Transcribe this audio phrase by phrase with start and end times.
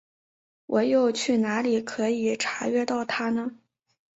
[0.65, 3.51] 我又去哪里可以查阅到它呢？